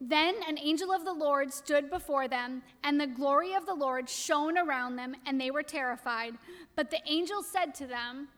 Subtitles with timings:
[0.00, 4.08] Then an angel of the Lord stood before them, and the glory of the Lord
[4.08, 6.38] shone around them, and they were terrified.
[6.74, 8.28] But the angel said to them,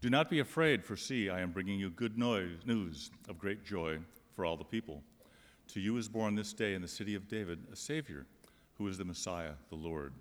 [0.00, 3.98] Do not be afraid, for see, I am bringing you good news of great joy
[4.34, 5.02] for all the people.
[5.68, 8.26] To you is born this day in the city of David a Savior,
[8.74, 10.14] who is the Messiah, the Lord.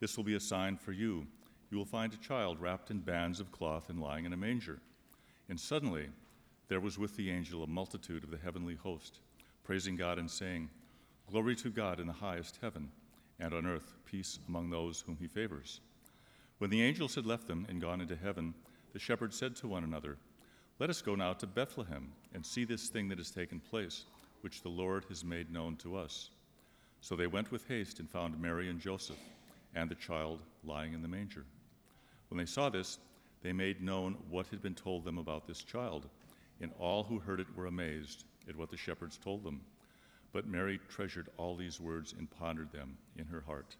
[0.00, 1.26] This will be a sign for you.
[1.70, 4.80] You will find a child wrapped in bands of cloth and lying in a manger.
[5.48, 6.08] And suddenly
[6.72, 9.18] there was with the angel a multitude of the heavenly host,
[9.62, 10.70] praising God and saying,
[11.30, 12.88] Glory to God in the highest heaven,
[13.38, 15.82] and on earth peace among those whom he favors.
[16.56, 18.54] When the angels had left them and gone into heaven,
[18.94, 20.16] the shepherds said to one another,
[20.78, 24.06] Let us go now to Bethlehem and see this thing that has taken place
[24.40, 26.30] which the Lord has made known to us.
[27.02, 29.20] So they went with haste and found Mary and Joseph
[29.74, 31.44] and the child lying in the manger.
[32.30, 32.98] When they saw this,
[33.42, 36.06] they made known what had been told them about this child,
[36.62, 39.60] and all who heard it were amazed at what the shepherds told them.
[40.32, 43.76] But Mary treasured all these words and pondered them in her heart.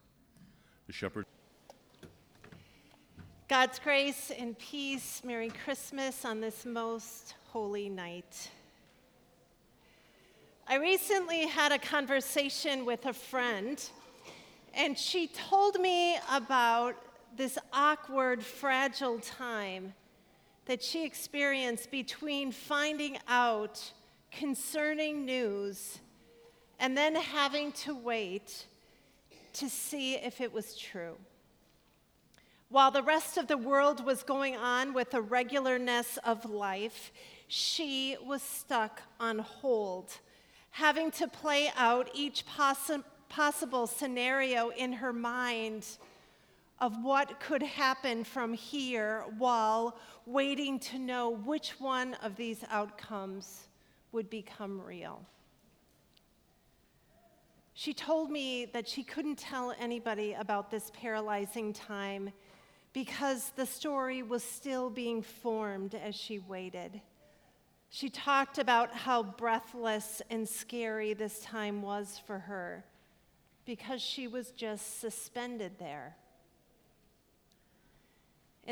[0.88, 1.28] The shepherds.
[3.48, 8.50] God's grace and peace, Merry Christmas on this most holy night.
[10.66, 13.82] I recently had a conversation with a friend,
[14.75, 16.97] and she told me about
[17.37, 19.92] this awkward, fragile time
[20.67, 23.93] that she experienced between finding out
[24.31, 25.99] concerning news
[26.78, 28.67] and then having to wait
[29.53, 31.17] to see if it was true.
[32.69, 37.12] While the rest of the world was going on with the regularness of life,
[37.49, 40.12] she was stuck on hold
[40.72, 45.87] having to play out each possi- possible scenario in her mind
[46.81, 49.97] of what could happen from here while
[50.27, 53.69] waiting to know which one of these outcomes
[54.12, 55.25] would become real.
[57.75, 62.33] She told me that she couldn't tell anybody about this paralyzing time
[62.93, 67.00] because the story was still being formed as she waited.
[67.89, 72.84] She talked about how breathless and scary this time was for her
[73.65, 76.16] because she was just suspended there.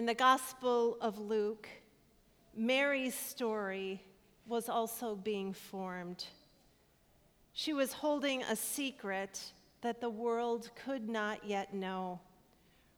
[0.00, 1.69] In the Gospel of Luke,
[2.56, 4.03] Mary's story
[4.47, 6.25] was also being formed.
[7.53, 9.53] She was holding a secret
[9.83, 12.19] that the world could not yet know.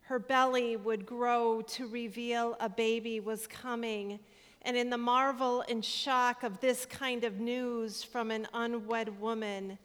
[0.02, 4.20] Her belly would grow to reveal a baby was coming
[4.62, 9.76] and in the marvel and shock of this kind of news from an unwed woman,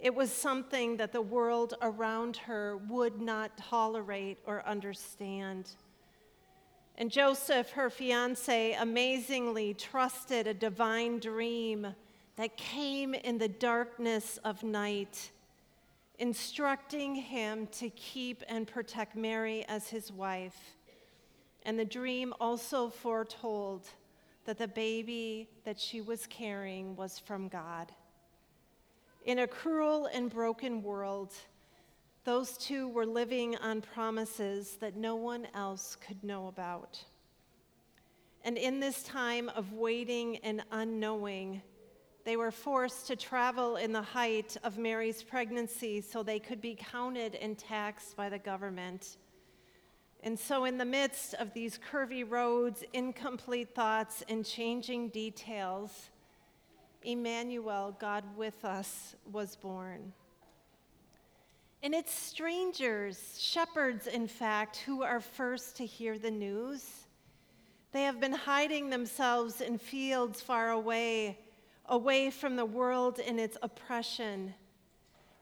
[0.00, 5.70] it was something that the world around her would not tolerate or understand.
[6.98, 11.94] And Joseph, her fiance, amazingly trusted a divine dream
[12.36, 15.30] that came in the darkness of night,
[16.18, 20.76] instructing him to keep and protect Mary as his wife.
[21.64, 23.86] And the dream also foretold
[24.46, 27.92] that the baby that she was carrying was from God.
[29.26, 31.34] In a cruel and broken world,
[32.26, 36.98] those two were living on promises that no one else could know about.
[38.44, 41.62] And in this time of waiting and unknowing,
[42.24, 46.74] they were forced to travel in the height of Mary's pregnancy so they could be
[46.74, 49.18] counted and taxed by the government.
[50.24, 56.10] And so, in the midst of these curvy roads, incomplete thoughts, and changing details,
[57.04, 60.12] Emmanuel, God with us, was born.
[61.82, 67.06] And it's strangers, shepherds, in fact, who are first to hear the news.
[67.92, 71.38] They have been hiding themselves in fields far away,
[71.86, 74.52] away from the world and its oppression.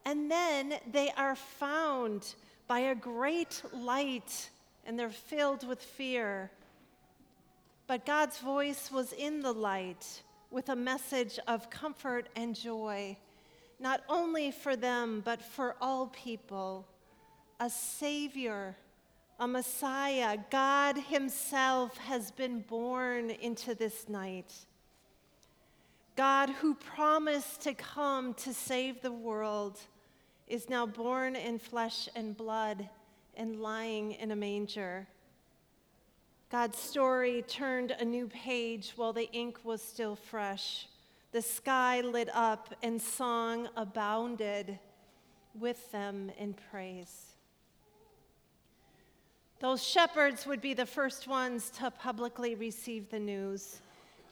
[0.04, 2.34] And then they are found
[2.66, 4.50] by a great light
[4.86, 6.50] and they're filled with fear.
[7.86, 13.16] But God's voice was in the light with a message of comfort and joy,
[13.78, 16.86] not only for them, but for all people.
[17.60, 18.76] A Savior,
[19.38, 24.52] a Messiah, God Himself has been born into this night.
[26.16, 29.78] God, who promised to come to save the world,
[30.46, 32.88] is now born in flesh and blood
[33.36, 35.08] and lying in a manger.
[36.50, 40.86] God's story turned a new page while the ink was still fresh.
[41.34, 44.78] The sky lit up and song abounded
[45.58, 47.34] with them in praise.
[49.58, 53.80] Those shepherds would be the first ones to publicly receive the news.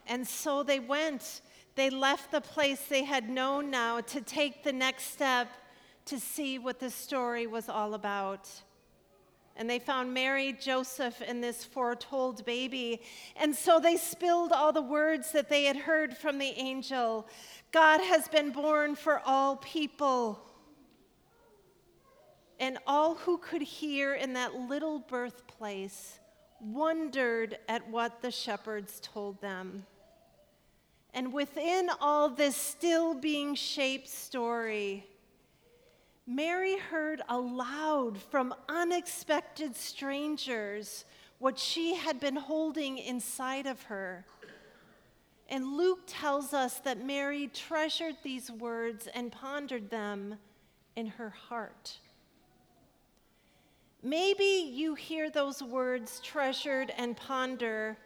[0.07, 1.41] And so they went.
[1.75, 5.49] They left the place they had known now to take the next step
[6.05, 8.49] to see what the story was all about.
[9.57, 13.03] And they found Mary, Joseph, and this foretold baby.
[13.37, 17.29] And so they spilled all the words that they had heard from the angel
[17.71, 20.41] God has been born for all people.
[22.61, 26.21] And all who could hear in that little birthplace
[26.61, 29.85] wondered at what the shepherds told them.
[31.15, 35.07] And within all this still being shaped story,
[36.27, 41.05] Mary heard aloud from unexpected strangers
[41.39, 44.25] what she had been holding inside of her.
[45.49, 50.37] And Luke tells us that Mary treasured these words and pondered them
[50.95, 51.99] in her heart.
[54.03, 57.99] Maybe you hear those words treasured and ponder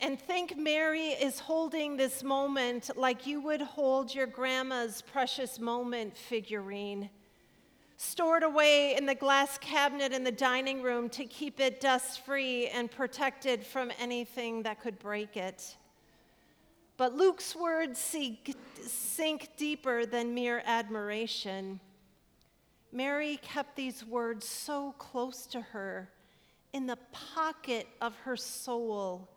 [0.00, 6.16] and think Mary is holding this moment like you would hold your grandma's precious moment
[6.16, 7.08] figurine
[7.96, 12.68] stored away in the glass cabinet in the dining room to keep it dust free
[12.68, 15.76] and protected from anything that could break it.
[16.96, 21.80] But Luke's words sink deeper than mere admiration.
[22.92, 26.08] Mary kept these words so close to her,
[26.72, 29.28] in the pocket of her soul,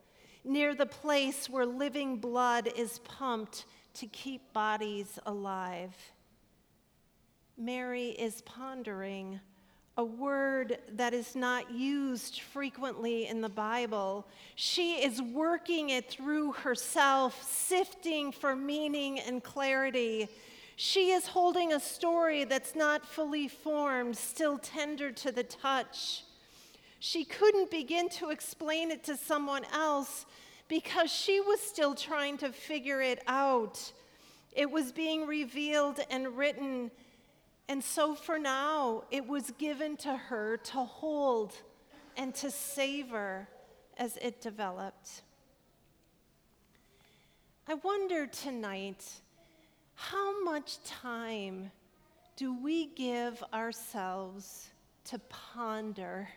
[0.44, 3.66] near the place where living blood is pumped
[3.96, 5.96] to keep bodies alive.
[7.58, 9.40] Mary is pondering
[9.98, 14.28] a word that is not used frequently in the Bible.
[14.54, 20.30] She is working it through herself, sifting for meaning and clarity.
[20.76, 26.24] She is holding a story that's not fully formed, still tender to the touch.
[27.00, 30.28] She couldn't begin to explain it to someone else
[30.68, 33.92] because she was still trying to figure it out.
[34.56, 36.92] It was being revealed and written
[37.70, 41.54] and so for now, it was given to her to hold
[42.16, 43.48] and to savor
[43.98, 45.22] as it developed.
[47.68, 49.04] I wonder tonight
[49.96, 51.72] how much time
[52.38, 54.70] do we give ourselves
[55.06, 56.30] to ponder?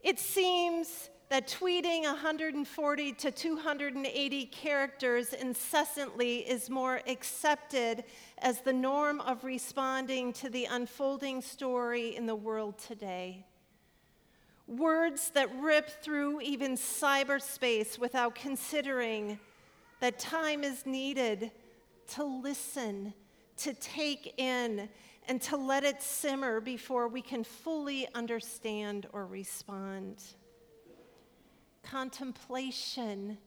[0.00, 8.04] It seems that tweeting 140 to 280 characters incessantly is more accepted
[8.36, 13.46] as the norm of responding to the unfolding story in the world today.
[14.66, 19.38] Words that rip through even cyberspace without considering
[20.00, 21.50] that time is needed
[22.08, 23.14] to listen,
[23.56, 24.86] to take in,
[25.28, 30.22] and to let it simmer before we can fully understand or respond
[31.82, 33.38] contemplation,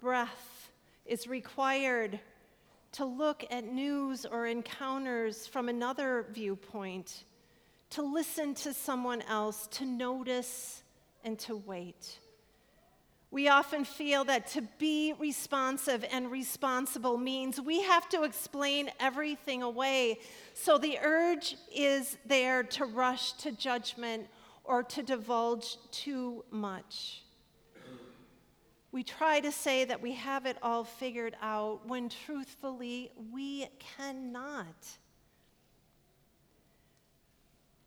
[0.00, 0.70] breath
[1.06, 2.20] is required
[2.92, 7.24] to look at news or encounters from another viewpoint,
[7.90, 10.82] to listen to someone else, to notice
[11.24, 12.18] and to wait.
[13.30, 19.62] We often feel that to be responsive and responsible means we have to explain everything
[19.62, 20.20] away.
[20.54, 24.28] So the urge is there to rush to judgment
[24.64, 27.22] or to divulge too much.
[28.90, 34.98] We try to say that we have it all figured out when truthfully we cannot.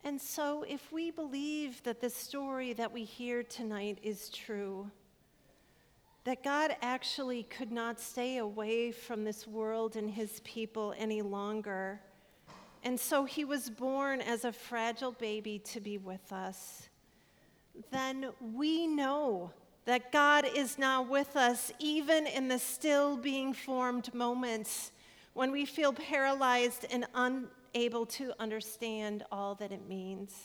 [0.03, 4.89] And so, if we believe that the story that we hear tonight is true,
[6.23, 11.99] that God actually could not stay away from this world and his people any longer,
[12.83, 16.89] and so he was born as a fragile baby to be with us,
[17.91, 19.51] then we know
[19.85, 24.91] that God is now with us, even in the still being formed moments
[25.33, 27.05] when we feel paralyzed and,
[27.73, 30.35] unable to understand all that it means.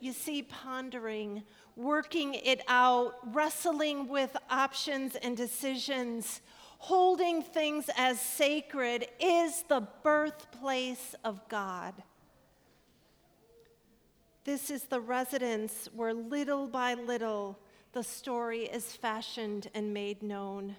[0.00, 1.42] You see, pondering,
[1.76, 6.40] working it out, wrestling with options and decisions,
[6.78, 11.94] holding things as sacred is the birthplace of God.
[14.48, 17.58] This is the residence where little by little
[17.92, 20.74] the story is fashioned and made known.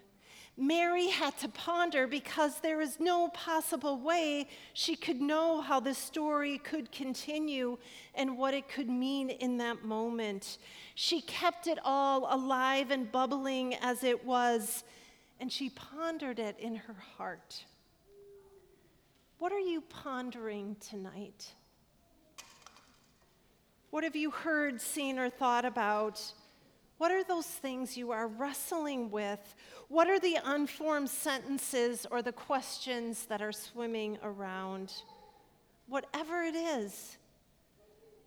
[0.58, 5.94] Mary had to ponder because there is no possible way she could know how the
[5.94, 7.78] story could continue
[8.16, 10.58] and what it could mean in that moment.
[10.96, 14.84] She kept it all alive and bubbling as it was,
[15.40, 17.66] and she pondered it in her heart.
[19.38, 21.54] What are you pondering tonight?
[23.92, 26.22] What have you heard, seen, or thought about?
[27.00, 29.56] What are those things you are wrestling with?
[29.88, 34.94] What are the unformed sentences or the questions that are swimming around?
[35.88, 37.18] Whatever it is,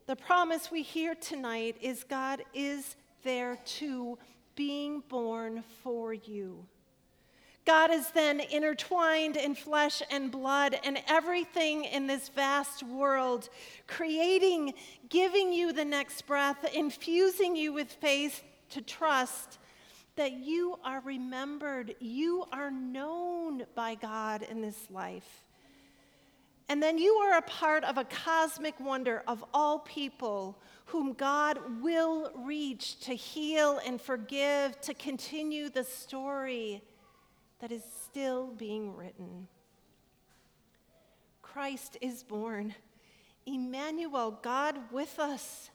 [0.07, 4.19] the promise we hear tonight is God is there too,
[4.57, 6.66] being born for you.
[7.64, 13.49] God is then intertwined in flesh and blood and everything in this vast world,
[13.87, 14.75] creating,
[15.09, 19.59] giving you the next breath, infusing you with faith to trust
[20.16, 25.45] that you are remembered, you are known by God in this life.
[26.69, 31.59] And then you are a part of a cosmic wonder of all people whom God
[31.81, 36.83] will reach to heal and forgive, to continue the story
[37.62, 39.47] that is still being written.
[41.42, 42.75] Christ is born.
[43.47, 45.71] Emmanuel, God with us.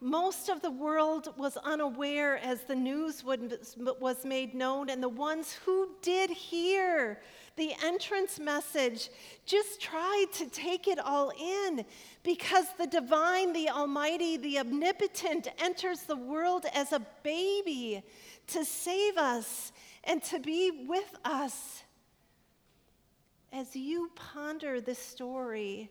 [0.00, 5.58] Most of the world was unaware as the news was made known, and the ones
[5.66, 7.20] who did hear
[7.56, 9.10] the entrance message
[9.44, 11.84] just tried to take it all in
[12.22, 18.02] because the divine, the almighty, the omnipotent enters the world as a baby
[18.46, 19.72] to save us
[20.06, 21.82] and to be with us.
[23.52, 25.90] As you ponder this story,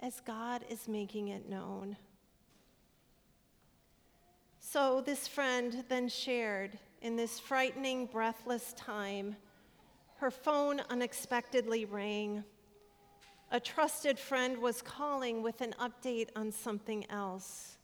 [0.00, 1.96] as God is making it known.
[4.58, 9.36] So this friend then shared in this frightening, breathless time.
[10.16, 12.44] Her phone unexpectedly rang.
[13.50, 17.76] A trusted friend was calling with an update on something else.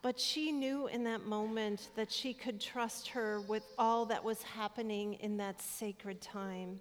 [0.00, 4.42] But she knew in that moment that she could trust her with all that was
[4.42, 6.80] happening in that sacred time.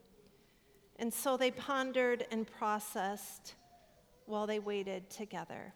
[0.98, 3.56] And so they pondered and processed
[4.26, 5.74] while they waited together.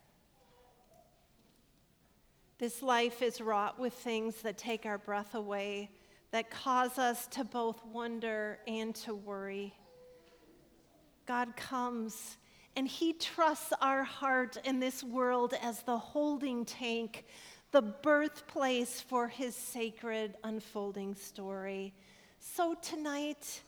[2.60, 5.90] This life is wrought with things that take our breath away,
[6.30, 9.74] that cause us to both wonder and to worry.
[11.26, 12.38] God comes
[12.76, 17.26] and He trusts our heart in this world as the holding tank,
[17.72, 21.94] the birthplace for His sacred unfolding story.
[22.40, 23.62] So tonight,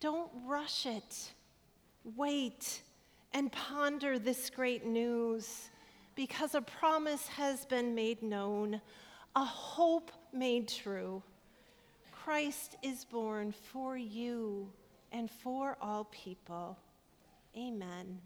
[0.00, 1.32] don't rush it.
[2.16, 2.82] Wait
[3.32, 5.70] and ponder this great news
[6.14, 8.80] because a promise has been made known,
[9.36, 11.22] a hope made true.
[12.10, 14.70] Christ is born for you
[15.12, 16.76] and for all people.
[17.58, 18.20] Amen.